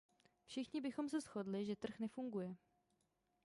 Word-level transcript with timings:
Všichni 0.45 0.81
bychom 0.81 1.09
se 1.09 1.21
shodli, 1.21 1.65
že 1.65 1.75
trh 1.75 1.99
nefunguje. 1.99 2.55